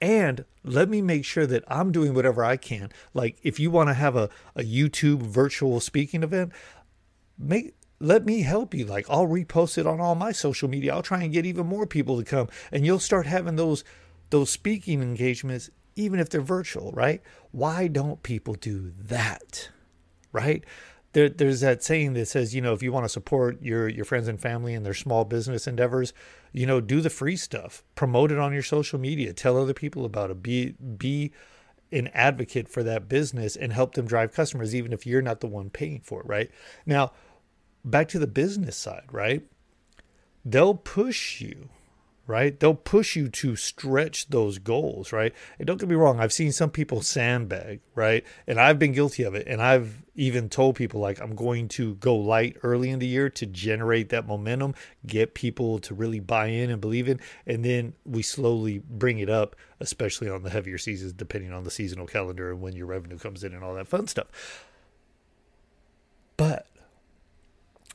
And 0.02 0.46
let 0.64 0.90
me 0.90 1.02
make 1.02 1.26
sure 1.26 1.48
that 1.48 1.64
I'm 1.68 1.92
doing 1.92 2.14
whatever 2.14 2.44
I 2.44 2.58
can. 2.58 2.92
Like 3.14 3.40
if 3.44 3.60
you 3.60 3.72
want 3.72 3.90
to 3.90 3.94
have 3.94 4.16
a, 4.16 4.30
a 4.56 4.62
YouTube 4.62 5.22
virtual 5.22 5.80
speaking 5.80 6.22
event, 6.22 6.52
make 7.38 7.74
let 8.00 8.26
me 8.26 8.42
help 8.42 8.74
you. 8.74 8.86
Like 8.86 9.10
I'll 9.10 9.28
repost 9.28 9.78
it 9.78 9.88
on 9.88 10.00
all 10.00 10.16
my 10.16 10.32
social 10.32 10.70
media. 10.70 10.94
I'll 10.94 11.02
try 11.02 11.24
and 11.24 11.34
get 11.34 11.46
even 11.46 11.68
more 11.68 11.86
people 11.86 12.18
to 12.18 12.24
come 12.24 12.48
and 12.72 12.86
you'll 12.86 13.00
start 13.00 13.26
having 13.26 13.56
those 13.56 13.84
those 14.30 14.50
speaking 14.50 15.02
engagements 15.02 15.70
even 15.96 16.20
if 16.20 16.30
they're 16.30 16.42
virtual, 16.42 16.92
right? 16.94 17.22
Why 17.52 17.88
don't 17.88 18.24
people 18.24 18.54
do 18.54 18.94
that? 18.98 19.70
Right? 20.32 20.64
There, 21.14 21.28
there's 21.28 21.62
that 21.62 21.84
saying 21.84 22.14
that 22.14 22.28
says, 22.28 22.54
you 22.54 22.62
know, 22.62 22.74
if 22.74 22.84
you 22.84 22.92
want 22.92 23.06
to 23.06 23.10
support 23.10 23.62
your 23.62 23.88
your 23.88 24.06
friends 24.06 24.28
and 24.28 24.40
family 24.40 24.74
and 24.74 24.86
their 24.86 24.94
small 24.94 25.26
business 25.26 25.68
endeavors, 25.68 26.14
you 26.54 26.66
know, 26.66 26.80
do 26.80 27.02
the 27.02 27.10
free 27.10 27.36
stuff. 27.36 27.84
Promote 27.96 28.32
it 28.32 28.38
on 28.38 28.54
your 28.54 28.64
social 28.64 29.00
media. 29.00 29.34
Tell 29.34 29.58
other 29.58 29.74
people 29.74 30.06
about 30.06 30.30
it. 30.30 30.44
Be 30.44 30.76
be 30.98 31.32
an 31.92 32.08
advocate 32.14 32.70
for 32.70 32.84
that 32.84 33.10
business 33.10 33.56
and 33.56 33.74
help 33.74 33.96
them 33.96 34.06
drive 34.06 34.34
customers, 34.34 34.76
even 34.76 34.94
if 34.94 35.06
you're 35.08 35.22
not 35.22 35.40
the 35.40 35.48
one 35.48 35.70
paying 35.70 36.02
for 36.02 36.22
it, 36.22 36.28
right? 36.28 36.52
Now, 36.86 37.12
back 37.84 38.08
to 38.10 38.20
the 38.20 38.28
business 38.28 38.78
side, 38.78 39.08
right? 39.12 39.44
They'll 40.46 40.76
push 40.76 41.42
you, 41.42 41.70
right? 42.30 42.60
They'll 42.60 42.76
push 42.76 43.16
you 43.16 43.28
to 43.28 43.56
stretch 43.56 44.30
those 44.30 44.60
goals, 44.60 45.12
right? 45.12 45.34
And 45.58 45.66
don't 45.66 45.80
get 45.80 45.90
me 45.90 45.96
wrong, 45.96 46.20
I've 46.20 46.32
seen 46.32 46.52
some 46.52 46.70
people 46.70 47.02
sandbag, 47.02 47.80
right? 47.96 48.24
And 48.46 48.60
I've 48.60 48.78
been 48.78 48.92
guilty 48.92 49.24
of 49.24 49.34
it. 49.34 49.48
And 49.48 49.62
I've 49.62 50.04
even 50.14 50.48
told 50.48 50.76
people, 50.76 51.00
like, 51.00 51.20
I'm 51.20 51.36
going 51.36 51.68
to 51.70 51.96
go 51.96 52.16
light 52.16 52.58
early 52.62 52.92
in 52.92 53.00
the 53.00 53.08
year 53.08 53.30
to 53.32 53.46
generate 53.48 54.10
that 54.10 54.28
momentum, 54.28 54.76
get 55.08 55.34
people 55.34 55.80
to 55.80 55.96
really 55.96 56.20
buy 56.20 56.48
in 56.48 56.70
and 56.70 56.80
believe 56.80 57.10
in. 57.10 57.20
And 57.48 57.66
then 57.66 57.94
we 58.06 58.22
slowly 58.22 58.78
bring 58.78 59.18
it 59.18 59.30
up, 59.30 59.56
especially 59.80 60.30
on 60.30 60.44
the 60.44 60.52
heavier 60.52 60.78
seasons, 60.78 61.14
depending 61.14 61.52
on 61.52 61.64
the 61.64 61.72
seasonal 61.72 62.06
calendar 62.06 62.52
and 62.52 62.62
when 62.62 62.76
your 62.76 62.86
revenue 62.86 63.18
comes 63.18 63.44
in 63.44 63.54
and 63.54 63.64
all 63.64 63.74
that 63.74 63.88
fun 63.88 64.08
stuff. 64.08 64.28
But 66.38 66.68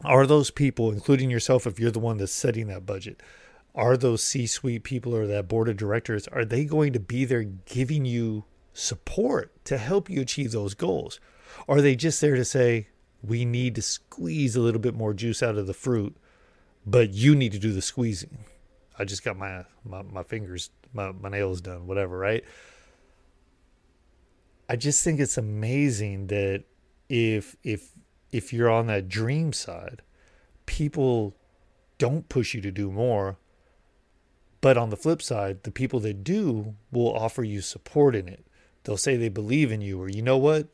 are 0.05 0.27
those 0.27 0.51
people, 0.51 0.91
including 0.91 1.31
yourself, 1.31 1.67
if 1.67 1.79
you're 1.79 1.91
the 1.91 1.99
one 1.99 2.19
that's 2.19 2.33
setting 2.33 2.67
that 2.69 2.87
budget, 2.87 3.23
are 3.75 3.97
those 3.97 4.23
C 4.23 4.47
suite 4.47 4.85
people 4.85 5.15
or 5.15 5.27
that 5.27 5.49
board 5.49 5.69
of 5.69 5.77
directors, 5.77 6.29
are 6.29 6.45
they 6.45 6.65
going 6.65 6.93
to 6.93 7.01
be 7.01 7.25
there 7.25 7.43
giving 7.43 8.05
you 8.05 8.45
support 8.73 9.53
to 9.65 9.79
help 9.79 10.09
you 10.09 10.21
achieve 10.21 10.53
those 10.53 10.75
goals? 10.75 11.19
Are 11.69 11.81
they 11.81 11.97
just 11.97 12.21
there 12.21 12.37
to 12.37 12.45
say, 12.45 12.89
we 13.23 13.45
need 13.45 13.75
to 13.77 13.83
squeeze 13.83 14.55
a 14.55 14.61
little 14.61 14.81
bit 14.81 14.95
more 14.95 15.15
juice 15.15 15.43
out 15.43 15.57
of 15.57 15.67
the 15.67 15.75
fruit, 15.75 16.17
but 16.87 17.15
you 17.15 17.35
need 17.35 17.53
to 17.53 17.59
do 17.59 17.73
the 17.73 17.83
squeezing? 17.83 18.39
I 18.99 19.05
just 19.05 19.25
got 19.25 19.37
my, 19.37 19.65
my, 19.85 20.03
my 20.03 20.23
fingers, 20.23 20.71
my, 20.93 21.11
my 21.13 21.31
nails 21.31 21.61
done, 21.61 21.87
whatever, 21.87 22.17
right? 22.19 22.45
I 24.69 24.77
just 24.77 25.03
think 25.03 25.21
it's 25.21 25.37
amazing 25.37 26.29
that 26.29 26.65
if 27.09 27.57
if 27.63 27.91
if 28.35 28.53
you're 28.53 28.69
on 28.69 28.89
that 28.89 29.09
dream 29.09 29.53
side, 29.53 30.03
people 30.67 31.37
don't 31.99 32.29
push 32.29 32.53
you 32.53 32.61
to 32.63 32.73
do 32.73 32.91
more. 32.91 33.39
But 34.61 34.77
on 34.77 34.91
the 34.91 34.97
flip 34.97 35.23
side, 35.23 35.63
the 35.63 35.71
people 35.71 36.01
that 36.01 36.25
do 36.25 36.75
will 36.91 37.15
offer 37.15 37.45
you 37.45 37.61
support 37.61 38.17
in 38.17 38.27
it. 38.27 38.45
They'll 38.83 38.97
say 38.97 39.17
they 39.17 39.29
believe 39.29 39.71
in 39.71 39.83
you, 39.83 40.03
or 40.03 40.09
you 40.09 40.21
know 40.21 40.37
what? 40.37 40.67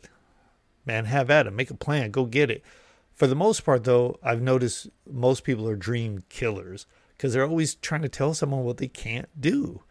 Man, 0.87 1.05
have 1.05 1.29
at 1.29 1.47
it. 1.47 1.53
Make 1.53 1.71
a 1.71 1.75
plan. 1.75 2.11
Go 2.11 2.25
get 2.25 2.51
it. 2.51 2.65
For 3.13 3.27
the 3.27 3.35
most 3.35 3.63
part, 3.63 3.85
though, 3.85 4.19
I've 4.23 4.41
noticed 4.41 4.89
most 5.07 5.45
people 5.45 5.69
are 5.69 5.77
dream 5.77 6.25
killers 6.31 6.87
because 7.15 7.35
they're 7.35 7.47
always 7.47 7.75
trying 7.75 8.01
to 8.03 8.09
tell 8.09 8.33
someone 8.33 8.65
what 8.65 8.79
they 8.79 8.89
can't 8.89 9.29
do. 9.39 9.83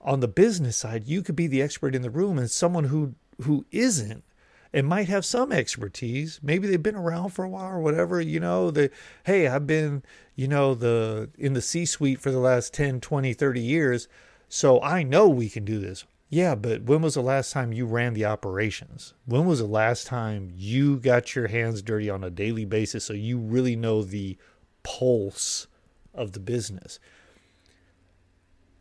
On 0.00 0.20
the 0.20 0.28
business 0.28 0.76
side, 0.76 1.08
you 1.08 1.22
could 1.22 1.34
be 1.34 1.48
the 1.48 1.60
expert 1.60 1.96
in 1.96 2.02
the 2.02 2.10
room 2.10 2.38
and 2.38 2.48
someone 2.48 2.84
who 2.84 3.16
who 3.42 3.66
isn't 3.72 4.22
and 4.72 4.86
might 4.86 5.08
have 5.08 5.24
some 5.24 5.52
expertise. 5.52 6.40
Maybe 6.42 6.66
they've 6.66 6.82
been 6.82 6.94
around 6.94 7.30
for 7.30 7.44
a 7.44 7.48
while 7.48 7.72
or 7.72 7.80
whatever, 7.80 8.20
you 8.20 8.40
know, 8.40 8.70
they 8.70 8.90
hey, 9.24 9.46
I've 9.48 9.66
been, 9.66 10.02
you 10.36 10.48
know, 10.48 10.74
the 10.74 11.30
in 11.38 11.54
the 11.54 11.62
C-suite 11.62 12.20
for 12.20 12.30
the 12.30 12.38
last 12.38 12.74
10, 12.74 13.00
20, 13.00 13.32
30 13.32 13.60
years, 13.60 14.08
so 14.48 14.80
I 14.82 15.02
know 15.02 15.28
we 15.28 15.48
can 15.48 15.64
do 15.64 15.78
this. 15.78 16.04
Yeah, 16.30 16.54
but 16.54 16.82
when 16.82 17.00
was 17.00 17.14
the 17.14 17.22
last 17.22 17.52
time 17.52 17.72
you 17.72 17.86
ran 17.86 18.12
the 18.12 18.26
operations? 18.26 19.14
When 19.24 19.46
was 19.46 19.60
the 19.60 19.66
last 19.66 20.06
time 20.06 20.52
you 20.54 20.98
got 20.98 21.34
your 21.34 21.48
hands 21.48 21.80
dirty 21.80 22.10
on 22.10 22.22
a 22.22 22.28
daily 22.28 22.66
basis 22.66 23.04
so 23.04 23.14
you 23.14 23.38
really 23.38 23.76
know 23.76 24.02
the 24.02 24.36
pulse 24.82 25.68
of 26.12 26.32
the 26.32 26.40
business? 26.40 26.98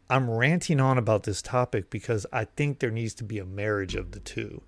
I'm 0.10 0.30
ranting 0.30 0.80
on 0.80 0.98
about 0.98 1.24
this 1.24 1.42
topic 1.42 1.90
because 1.90 2.26
I 2.32 2.46
think 2.46 2.80
there 2.80 2.92
needs 2.92 3.14
to 3.16 3.24
be 3.24 3.40
a 3.40 3.46
marriage 3.46 3.96
of 3.96 4.12
the 4.12 4.20
two. 4.20 4.62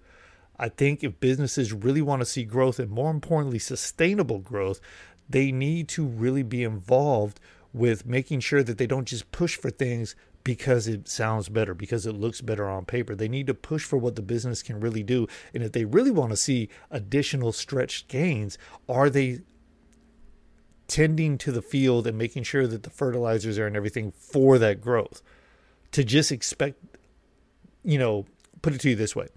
I 0.60 0.68
think 0.68 1.04
if 1.04 1.20
businesses 1.22 1.72
really 1.72 2.02
want 2.02 2.22
to 2.22 2.26
see 2.26 2.44
growth 2.44 2.80
and 2.80 2.92
more 2.92 3.10
importantly, 3.10 3.60
sustainable 3.60 4.40
growth, 4.40 4.82
they 5.30 5.52
need 5.52 5.88
to 5.90 6.06
really 6.06 6.44
be 6.44 6.64
involved 6.64 7.40
with 7.72 8.06
making 8.06 8.42
sure 8.42 8.62
that 8.64 8.78
they 8.78 8.88
don't 8.88 9.08
just 9.08 9.32
push 9.32 9.56
for 9.56 9.70
things 9.70 10.16
because 10.44 10.88
it 10.88 11.08
sounds 11.08 11.48
better, 11.48 11.74
because 11.74 12.06
it 12.06 12.14
looks 12.14 12.42
better 12.42 12.68
on 12.68 12.84
paper. 12.84 13.16
They 13.16 13.28
need 13.28 13.48
to 13.48 13.54
push 13.54 13.84
for 13.86 13.98
what 13.98 14.16
the 14.16 14.22
business 14.22 14.62
can 14.62 14.80
really 14.80 15.04
do. 15.04 15.28
And 15.54 15.64
if 15.64 15.72
they 15.72 15.86
really 15.86 16.12
want 16.12 16.32
to 16.32 16.38
see 16.38 16.70
additional 16.92 17.52
stretched 17.52 18.08
gains, 18.08 18.58
are 18.88 19.10
they 19.10 19.42
tending 20.88 21.38
to 21.38 21.52
the 21.52 21.62
field 21.62 22.08
and 22.08 22.18
making 22.18 22.44
sure 22.44 22.68
that 22.68 22.84
the 22.84 22.90
fertilizers 22.90 23.60
are 23.60 23.68
and 23.68 23.78
everything 23.78 24.12
for 24.12 24.58
that 24.58 24.82
growth? 24.82 25.22
To 25.94 26.04
just 26.04 26.32
expect, 26.32 26.80
you 27.84 27.98
know, 27.98 28.26
put 28.62 28.74
it 28.74 28.82
to 28.82 28.90
you 28.90 28.96
this 28.96 29.16
way 29.16 29.28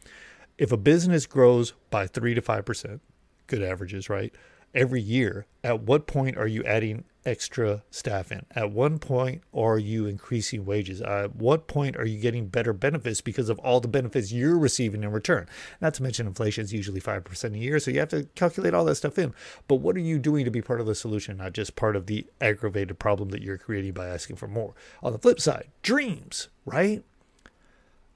if 0.63 0.71
a 0.71 0.77
business 0.77 1.27
grows 1.27 1.75
by 1.91 2.07
3 2.07 2.35
to 2.35 2.41
5%, 2.41 3.01
good 3.49 3.63
averages, 3.65 4.09
right? 4.09 4.33
Every 4.73 5.01
year, 5.01 5.47
at 5.65 5.81
what 5.81 6.07
point 6.07 6.37
are 6.37 6.47
you 6.47 6.63
adding 6.63 7.03
extra 7.27 7.83
staff 7.91 8.31
in? 8.31 8.47
At 8.55 8.71
one 8.71 9.01
point 9.01 9.43
are 9.53 9.77
you 9.77 10.07
increasing 10.07 10.65
wages? 10.65 11.03
At 11.03 11.35
what 11.35 11.67
point 11.67 11.97
are 11.97 12.07
you 12.07 12.21
getting 12.21 12.47
better 12.47 12.73
benefits 12.73 13.21
because 13.21 13.49
of 13.49 13.59
all 13.59 13.81
the 13.81 13.89
benefits 13.89 14.31
you're 14.31 14.57
receiving 14.57 15.03
in 15.03 15.11
return? 15.11 15.49
Not 15.81 15.95
to 15.95 16.05
mention 16.05 16.29
inflation 16.29 16.63
is 16.63 16.73
usually 16.73 17.01
5% 17.01 17.55
a 17.55 17.59
year, 17.59 17.81
so 17.81 17.91
you 17.91 17.99
have 17.99 18.11
to 18.11 18.29
calculate 18.37 18.73
all 18.73 18.85
that 18.85 18.95
stuff 18.95 19.19
in. 19.19 19.35
But 19.67 19.81
what 19.81 19.97
are 19.97 20.01
you 20.01 20.21
doing 20.21 20.45
to 20.45 20.53
be 20.53 20.63
part 20.63 20.81
of 20.81 20.87
the 20.87 20.95
solution, 20.95 21.39
not 21.39 21.55
just 21.55 21.75
part 21.75 21.97
of 21.97 22.07
the 22.07 22.25
aggravated 22.41 23.01
problem 23.01 23.31
that 23.31 23.43
you're 23.43 23.59
creating 23.59 23.95
by 23.95 24.07
asking 24.07 24.37
for 24.37 24.47
more? 24.47 24.75
On 25.03 25.13
the 25.13 25.19
flip 25.19 25.41
side, 25.41 25.73
dreams, 25.83 26.51
right? 26.65 27.03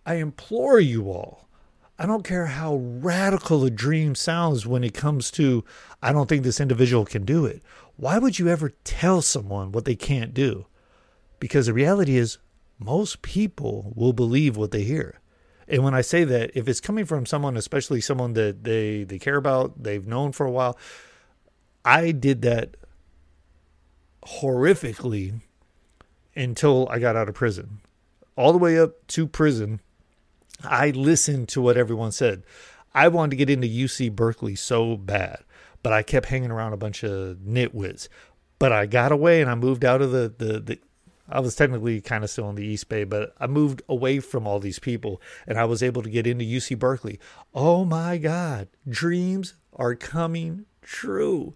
I 0.07 0.15
implore 0.15 0.79
you 0.79 1.11
all 1.11 1.46
I 1.99 2.05
don't 2.05 2.25
care 2.25 2.47
how 2.47 2.77
radical 2.77 3.65
a 3.65 3.71
dream 3.71 4.15
sounds 4.15 4.67
when 4.67 4.85
it 4.85 4.93
comes 4.93 5.31
to, 5.33 5.65
I 6.03 6.13
don't 6.13 6.29
think 6.29 6.43
this 6.43 6.61
individual 6.61 7.07
can 7.07 7.25
do 7.25 7.47
it. 7.47 7.63
Why 7.97 8.19
would 8.19 8.39
you 8.39 8.49
ever 8.49 8.75
tell 8.85 9.23
someone 9.23 9.73
what 9.73 9.87
they 9.87 9.97
can't 9.97 10.35
do? 10.35 10.67
Because 11.41 11.67
the 11.67 11.73
reality 11.73 12.17
is, 12.17 12.39
most 12.79 13.23
people 13.23 13.93
will 13.97 14.13
believe 14.13 14.57
what 14.57 14.71
they 14.71 14.83
hear. 14.83 15.21
And 15.67 15.83
when 15.83 15.95
I 15.95 16.03
say 16.03 16.25
that, 16.25 16.51
if 16.55 16.69
it's 16.69 16.81
coming 16.81 17.07
from 17.07 17.25
someone, 17.25 17.57
especially 17.57 18.01
someone 18.01 18.35
that 18.35 18.65
they, 18.65 19.05
they 19.05 19.19
care 19.19 19.37
about, 19.37 19.83
they've 19.83 20.07
known 20.07 20.33
for 20.33 20.45
a 20.45 20.51
while, 20.51 20.79
I 21.85 22.13
did 22.13 22.43
that 22.43 22.77
horrifically 24.25 25.41
until 26.35 26.89
I 26.91 26.99
got 26.99 27.17
out 27.17 27.29
of 27.29 27.35
prison. 27.35 27.81
All 28.37 28.53
the 28.53 28.59
way 28.59 28.79
up 28.79 29.07
to 29.09 29.27
prison, 29.27 29.81
I 30.65 30.91
listened 30.91 31.49
to 31.51 31.61
what 31.61 31.77
everyone 31.77 32.13
said. 32.13 32.43
I 32.95 33.09
wanted 33.09 33.31
to 33.31 33.37
get 33.37 33.51
into 33.51 33.69
UC 33.69 34.15
Berkeley 34.15 34.55
so 34.55 34.97
bad, 34.97 35.41
but 35.83 35.93
I 35.93 36.03
kept 36.03 36.27
hanging 36.27 36.51
around 36.51 36.73
a 36.73 36.79
bunch 36.79 37.05
of 37.05 37.37
nitwits. 37.39 38.09
But 38.59 38.73
I 38.73 38.87
got 38.87 39.13
away 39.13 39.43
and 39.43 39.51
I 39.51 39.55
moved 39.55 39.85
out 39.85 40.01
of 40.01 40.13
the, 40.13 40.33
the, 40.37 40.61
the 40.61 40.79
I 41.29 41.41
was 41.41 41.57
technically 41.57 42.01
kind 42.01 42.25
of 42.25 42.31
still 42.31 42.49
in 42.49 42.55
the 42.55 42.65
East 42.65 42.89
Bay, 42.89 43.05
but 43.05 43.35
I 43.39 43.47
moved 43.47 43.83
away 43.89 44.21
from 44.21 44.47
all 44.47 44.61
these 44.61 44.79
people 44.79 45.21
and 45.47 45.59
I 45.59 45.65
was 45.65 45.83
able 45.83 46.03
to 46.03 46.11
get 46.11 46.27
into 46.27 46.45
UC 46.45 46.79
Berkeley. 46.79 47.19
Oh 47.55 47.85
my 47.85 48.17
God, 48.17 48.69
dreams 48.89 49.55
are 49.75 49.95
coming 49.95 50.67
true. 50.83 51.55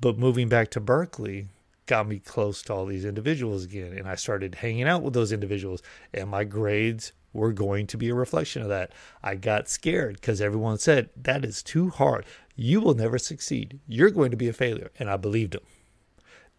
But 0.00 0.18
moving 0.18 0.48
back 0.48 0.70
to 0.72 0.80
Berkeley 0.80 1.48
got 1.86 2.06
me 2.06 2.20
close 2.20 2.62
to 2.62 2.72
all 2.72 2.86
these 2.86 3.04
individuals 3.04 3.64
again. 3.64 3.92
And 3.92 4.06
I 4.06 4.14
started 4.14 4.56
hanging 4.56 4.84
out 4.84 5.02
with 5.02 5.14
those 5.14 5.32
individuals, 5.32 5.82
and 6.14 6.28
my 6.28 6.44
grades 6.44 7.12
were 7.38 7.52
going 7.52 7.86
to 7.88 7.96
be 7.96 8.08
a 8.10 8.14
reflection 8.14 8.62
of 8.62 8.68
that. 8.68 8.92
I 9.22 9.34
got 9.34 9.68
scared 9.68 10.16
because 10.16 10.40
everyone 10.40 10.78
said, 10.78 11.10
That 11.16 11.44
is 11.44 11.62
too 11.62 11.90
hard. 11.90 12.26
You 12.56 12.80
will 12.80 12.94
never 12.94 13.18
succeed. 13.18 13.80
You're 13.86 14.10
going 14.10 14.30
to 14.32 14.36
be 14.36 14.48
a 14.48 14.52
failure. 14.52 14.90
And 14.98 15.08
I 15.08 15.16
believed 15.16 15.52
them. 15.54 15.62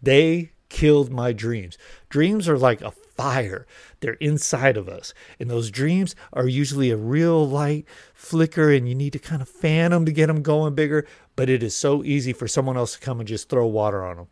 They 0.01 0.51
killed 0.69 1.11
my 1.11 1.33
dreams. 1.33 1.77
Dreams 2.09 2.47
are 2.47 2.57
like 2.57 2.81
a 2.81 2.91
fire, 2.91 3.67
they're 3.99 4.13
inside 4.13 4.77
of 4.77 4.87
us. 4.87 5.13
And 5.39 5.49
those 5.49 5.71
dreams 5.71 6.15
are 6.31 6.47
usually 6.47 6.91
a 6.91 6.97
real 6.97 7.45
light 7.45 7.85
flicker, 8.13 8.71
and 8.71 8.87
you 8.87 8.95
need 8.95 9.13
to 9.13 9.19
kind 9.19 9.41
of 9.41 9.49
fan 9.49 9.91
them 9.91 10.05
to 10.05 10.11
get 10.11 10.27
them 10.27 10.41
going 10.41 10.75
bigger. 10.75 11.05
But 11.35 11.49
it 11.49 11.63
is 11.63 11.75
so 11.75 12.03
easy 12.03 12.31
for 12.31 12.47
someone 12.47 12.77
else 12.77 12.93
to 12.93 12.99
come 12.99 13.19
and 13.19 13.27
just 13.27 13.49
throw 13.49 13.67
water 13.67 14.05
on 14.05 14.17
them. 14.17 14.27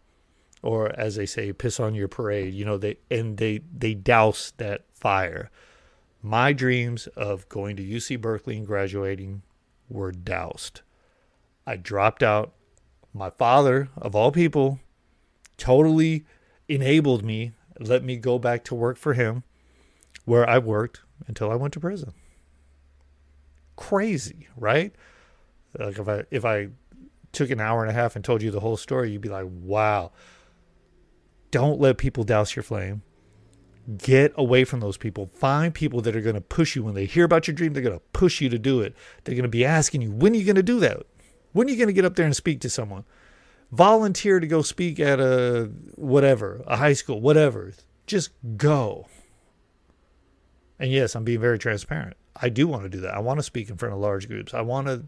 Or 0.63 0.97
as 0.97 1.15
they 1.15 1.25
say, 1.25 1.51
piss 1.53 1.79
on 1.79 1.95
your 1.95 2.07
parade, 2.07 2.53
you 2.53 2.65
know, 2.65 2.77
they 2.77 2.97
and 3.11 3.37
they 3.37 3.61
they 3.75 3.93
douse 3.93 4.53
that 4.57 4.85
fire 4.93 5.51
my 6.21 6.53
dreams 6.53 7.07
of 7.07 7.47
going 7.49 7.75
to 7.77 7.83
UC 7.83 8.19
Berkeley 8.19 8.57
and 8.57 8.65
graduating 8.65 9.43
were 9.89 10.11
doused. 10.11 10.81
I 11.65 11.75
dropped 11.75 12.23
out. 12.23 12.53
My 13.13 13.29
father, 13.29 13.89
of 13.97 14.15
all 14.15 14.31
people, 14.31 14.79
totally 15.57 16.25
enabled 16.67 17.23
me, 17.23 17.53
let 17.79 18.03
me 18.03 18.17
go 18.17 18.39
back 18.39 18.63
to 18.65 18.75
work 18.75 18.97
for 18.97 19.13
him 19.13 19.43
where 20.25 20.47
I 20.49 20.57
worked 20.57 21.01
until 21.27 21.51
I 21.51 21.55
went 21.55 21.73
to 21.73 21.79
prison. 21.79 22.13
Crazy, 23.75 24.47
right? 24.57 24.93
Like 25.77 25.99
if 25.99 26.07
I 26.07 26.23
if 26.31 26.45
I 26.45 26.69
took 27.31 27.49
an 27.49 27.61
hour 27.61 27.81
and 27.81 27.89
a 27.89 27.93
half 27.93 28.15
and 28.15 28.25
told 28.25 28.41
you 28.41 28.51
the 28.51 28.59
whole 28.59 28.77
story, 28.77 29.11
you'd 29.11 29.21
be 29.21 29.29
like, 29.29 29.47
"Wow." 29.47 30.11
Don't 31.49 31.79
let 31.79 31.97
people 31.97 32.23
douse 32.25 32.55
your 32.55 32.63
flame. 32.63 33.03
Get 33.95 34.33
away 34.35 34.65
from 34.65 34.81
those 34.81 34.97
people. 34.97 35.29
Find 35.33 35.73
people 35.73 36.01
that 36.01 36.15
are 36.15 36.21
going 36.21 36.35
to 36.35 36.41
push 36.41 36.75
you 36.75 36.83
when 36.83 36.93
they 36.93 37.05
hear 37.05 37.23
about 37.23 37.47
your 37.47 37.55
dream. 37.55 37.73
They're 37.73 37.83
going 37.83 37.97
to 37.97 38.03
push 38.11 38.41
you 38.41 38.49
to 38.49 38.59
do 38.59 38.81
it. 38.81 38.93
They're 39.23 39.35
going 39.35 39.43
to 39.43 39.49
be 39.49 39.63
asking 39.63 40.01
you, 40.01 40.11
when 40.11 40.33
are 40.33 40.37
you 40.37 40.43
going 40.43 40.55
to 40.55 40.63
do 40.63 40.79
that? 40.81 41.03
When 41.53 41.67
are 41.67 41.71
you 41.71 41.77
going 41.77 41.87
to 41.87 41.93
get 41.93 42.05
up 42.05 42.15
there 42.15 42.25
and 42.25 42.35
speak 42.35 42.59
to 42.61 42.69
someone? 42.69 43.05
Volunteer 43.71 44.39
to 44.39 44.47
go 44.47 44.61
speak 44.61 44.99
at 44.99 45.19
a 45.19 45.71
whatever, 45.95 46.63
a 46.67 46.77
high 46.77 46.93
school, 46.93 47.21
whatever. 47.21 47.71
Just 48.05 48.31
go. 48.57 49.07
And 50.79 50.91
yes, 50.91 51.15
I'm 51.15 51.23
being 51.23 51.39
very 51.39 51.57
transparent. 51.57 52.15
I 52.35 52.49
do 52.49 52.67
want 52.67 52.83
to 52.83 52.89
do 52.89 52.99
that. 53.01 53.13
I 53.13 53.19
want 53.19 53.39
to 53.39 53.43
speak 53.43 53.69
in 53.69 53.77
front 53.77 53.93
of 53.93 53.99
large 53.99 54.27
groups. 54.27 54.53
I 54.53 54.61
want 54.61 54.87
to 54.87 55.05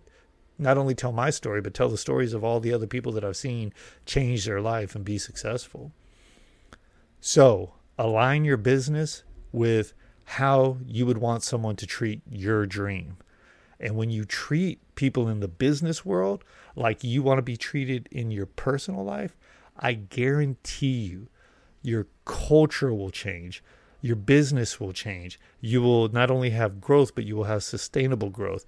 not 0.58 0.78
only 0.78 0.96
tell 0.96 1.12
my 1.12 1.30
story, 1.30 1.62
but 1.62 1.74
tell 1.74 1.90
the 1.90 1.98
stories 1.98 2.34
of 2.34 2.44
all 2.44 2.60
the 2.60 2.74
other 2.74 2.88
people 2.88 3.12
that 3.14 3.24
I've 3.24 3.38
seen 3.38 3.74
change 4.06 4.46
their 4.46 4.62
life 4.62 4.96
and 4.96 5.06
be 5.06 5.18
successful. 5.18 5.92
So, 7.22 7.74
align 8.00 8.46
your 8.46 8.58
business 8.58 9.24
with 9.52 9.94
how 10.24 10.78
you 10.88 11.06
would 11.06 11.18
want 11.18 11.44
someone 11.44 11.76
to 11.76 11.86
treat 11.86 12.22
your 12.32 12.66
dream. 12.66 13.18
And 13.78 13.96
when 13.96 14.10
you 14.10 14.24
treat 14.24 14.80
people 14.96 15.28
in 15.28 15.42
the 15.42 15.48
business 15.50 16.06
world 16.06 16.44
like 16.76 17.04
you 17.04 17.22
want 17.22 17.40
to 17.40 17.44
be 17.44 17.58
treated 17.58 18.08
in 18.10 18.32
your 18.32 18.46
personal 18.46 19.04
life, 19.04 19.36
I 19.78 19.94
guarantee 19.94 21.08
you 21.08 21.28
your 21.82 22.08
culture 22.24 22.94
will 22.94 23.10
change. 23.10 23.62
Your 24.02 24.16
business 24.16 24.80
will 24.80 24.94
change. 24.94 25.38
You 25.60 25.82
will 25.82 26.08
not 26.08 26.32
only 26.32 26.52
have 26.52 26.80
growth, 26.80 27.16
but 27.16 27.26
you 27.26 27.36
will 27.36 27.46
have 27.46 27.64
sustainable 27.64 28.30
growth. 28.30 28.66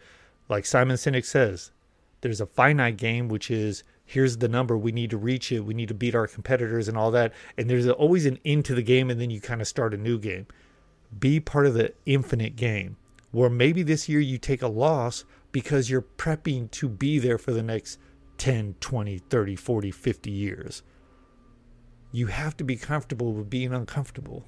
Like 0.49 0.65
Simon 0.65 0.97
Sinek 0.97 1.25
says, 1.25 1.71
there's 2.19 2.41
a 2.41 2.45
finite 2.45 2.97
game, 2.97 3.29
which 3.29 3.49
is 3.49 3.83
here's 4.11 4.37
the 4.37 4.49
number 4.49 4.77
we 4.77 4.91
need 4.91 5.09
to 5.09 5.17
reach 5.17 5.53
it 5.53 5.61
we 5.61 5.73
need 5.73 5.87
to 5.87 5.93
beat 5.93 6.13
our 6.13 6.27
competitors 6.27 6.89
and 6.89 6.97
all 6.97 7.11
that. 7.11 7.33
And 7.57 7.69
there's 7.69 7.87
always 7.87 8.25
an 8.25 8.39
end 8.43 8.65
to 8.65 8.75
the 8.75 8.81
game 8.81 9.09
and 9.09 9.21
then 9.21 9.29
you 9.29 9.39
kind 9.39 9.61
of 9.61 9.67
start 9.67 9.93
a 9.93 9.97
new 9.97 10.19
game. 10.19 10.47
Be 11.17 11.39
part 11.39 11.65
of 11.65 11.75
the 11.75 11.93
infinite 12.05 12.57
game 12.57 12.97
where 13.31 13.49
maybe 13.49 13.83
this 13.83 14.09
year 14.09 14.19
you 14.19 14.37
take 14.37 14.61
a 14.61 14.67
loss 14.67 15.23
because 15.53 15.89
you're 15.89 16.01
prepping 16.01 16.69
to 16.71 16.89
be 16.89 17.19
there 17.19 17.37
for 17.37 17.53
the 17.53 17.63
next 17.63 17.99
10 18.37 18.75
20 18.81 19.17
30 19.17 19.55
40 19.55 19.91
50 19.91 20.29
years. 20.29 20.83
You 22.11 22.27
have 22.27 22.57
to 22.57 22.65
be 22.65 22.75
comfortable 22.75 23.31
with 23.31 23.49
being 23.49 23.73
uncomfortable 23.73 24.43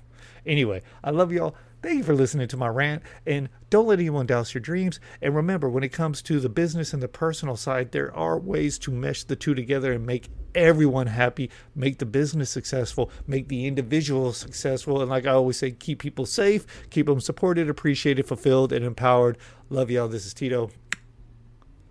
anyway 0.46 0.82
i 1.04 1.10
love 1.10 1.32
y'all 1.32 1.56
Thank 1.84 1.98
you 1.98 2.04
for 2.06 2.16
listening 2.16 2.48
to 2.48 2.56
my 2.56 2.70
rant. 2.70 3.04
And 3.28 3.50
don't 3.70 3.88
let 3.88 4.00
anyone 4.00 4.26
douse 4.26 4.54
your 4.54 4.62
dreams. 4.62 5.02
And 5.22 5.36
remember, 5.36 5.70
when 5.70 5.84
it 5.84 5.92
comes 5.92 6.22
to 6.22 6.40
the 6.40 6.48
business 6.48 6.94
and 6.94 7.04
the 7.04 7.10
personal 7.10 7.58
side, 7.58 7.92
there 7.92 8.16
are 8.16 8.40
ways 8.40 8.80
to 8.80 8.92
mesh 8.92 9.26
the 9.26 9.36
two 9.36 9.54
together 9.54 9.92
and 9.92 10.06
make 10.06 10.30
everyone 10.56 11.08
happy, 11.08 11.50
make 11.76 11.98
the 11.98 12.06
business 12.06 12.50
successful, 12.50 13.12
make 13.28 13.50
the 13.50 13.68
individual 13.68 14.32
successful. 14.32 15.02
And 15.02 15.10
like 15.10 15.26
I 15.26 15.32
always 15.32 15.58
say, 15.58 15.72
keep 15.72 16.00
people 16.00 16.26
safe, 16.26 16.66
keep 16.90 17.08
them 17.08 17.20
supported, 17.20 17.70
appreciated, 17.70 18.28
fulfilled, 18.28 18.72
and 18.72 18.86
empowered. 18.86 19.38
Love 19.70 19.92
y'all. 19.92 20.08
This 20.08 20.26
is 20.26 20.34
Tito. 20.34 20.70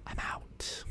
I'm 0.06 0.18
out. 0.18 0.84